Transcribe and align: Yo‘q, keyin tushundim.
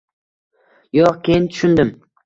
Yo‘q, 1.01 1.21
keyin 1.29 1.49
tushundim. 1.55 1.97